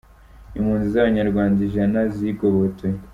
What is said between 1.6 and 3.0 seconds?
ijana zigobotoye